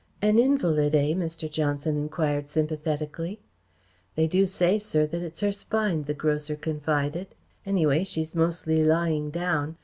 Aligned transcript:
"An 0.19 0.39
invalid, 0.39 0.95
eh?" 0.95 1.13
Mr. 1.13 1.47
Johnson 1.47 1.95
enquired 1.95 2.49
sympathetically. 2.49 3.39
"They 4.15 4.25
do 4.25 4.47
say, 4.47 4.79
sir, 4.79 5.05
that 5.05 5.21
it's 5.21 5.41
her 5.41 5.51
spine," 5.51 6.05
the 6.05 6.15
grocer 6.15 6.55
confided. 6.55 7.35
"Anyway, 7.67 8.03
she's 8.03 8.33
mostly 8.33 8.83
lying 8.83 9.29
down. 9.29 9.77